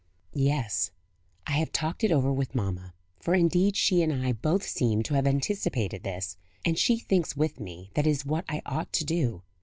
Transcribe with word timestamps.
"Yes. 0.33 0.89
I 1.45 1.51
have 1.59 1.71
talked 1.71 2.03
it 2.03 2.11
over 2.11 2.33
with 2.33 2.55
mamma 2.55 2.95
for 3.19 3.35
indeed 3.35 3.75
she 3.77 4.01
and 4.01 4.11
I 4.11 4.31
both 4.33 4.63
seem 4.67 5.03
to 5.03 5.13
have 5.13 5.27
anticipated 5.27 6.01
this 6.01 6.37
and 6.65 6.75
she 6.75 6.97
thinks 6.97 7.37
with 7.37 7.59
me, 7.59 7.91
that 7.93 8.07
it 8.07 8.09
is 8.09 8.25
what 8.25 8.45
I 8.49 8.63
ought 8.65 8.91
to 8.93 9.05
do. 9.05 9.43